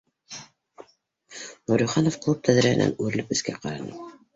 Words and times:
Нуриханов 1.35 2.21
клуб 2.27 2.43
тәҙрәһенән 2.51 3.01
үрелеп 3.07 3.41
эскә 3.41 3.61
ҡараны 3.65 4.07